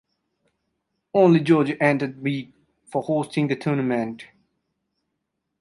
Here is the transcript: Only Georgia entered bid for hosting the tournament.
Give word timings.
Only 1.13 1.41
Georgia 1.41 1.77
entered 1.79 2.23
bid 2.23 2.53
for 2.87 3.03
hosting 3.03 3.45
the 3.45 3.55
tournament. 3.55 4.23